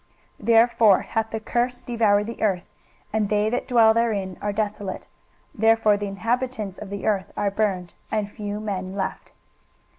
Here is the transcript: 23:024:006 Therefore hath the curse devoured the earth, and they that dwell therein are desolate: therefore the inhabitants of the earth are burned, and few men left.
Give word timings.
23:024:006 0.39 0.45
Therefore 0.47 0.99
hath 1.01 1.29
the 1.29 1.39
curse 1.39 1.81
devoured 1.83 2.25
the 2.25 2.41
earth, 2.41 2.65
and 3.13 3.29
they 3.29 3.51
that 3.51 3.67
dwell 3.67 3.93
therein 3.93 4.35
are 4.41 4.51
desolate: 4.51 5.07
therefore 5.53 5.95
the 5.95 6.07
inhabitants 6.07 6.79
of 6.79 6.89
the 6.89 7.05
earth 7.05 7.31
are 7.37 7.51
burned, 7.51 7.93
and 8.11 8.27
few 8.27 8.59
men 8.59 8.95
left. 8.95 9.31